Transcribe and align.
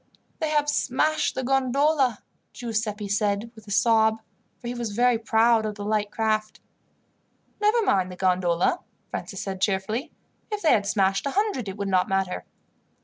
"They 0.39 0.49
have 0.49 0.67
smashed 0.67 1.35
the 1.35 1.43
gondola," 1.43 2.23
Giuseppi 2.53 3.07
said 3.07 3.51
with 3.53 3.67
a 3.67 3.71
sob, 3.71 4.19
for 4.57 4.67
he 4.67 4.73
was 4.73 4.93
very 4.93 5.19
proud 5.19 5.63
of 5.63 5.75
the 5.75 5.85
light 5.85 6.09
craft. 6.09 6.59
"Never 7.61 7.83
mind 7.83 8.11
the 8.11 8.15
gondola," 8.15 8.79
Francis 9.11 9.43
said 9.43 9.61
cheerfully. 9.61 10.11
"If 10.51 10.63
they 10.63 10.71
had 10.73 10.87
smashed 10.87 11.27
a 11.27 11.37
hundred 11.37 11.69
it 11.69 11.77
would 11.77 11.87
not 11.87 12.09
matter." 12.09 12.45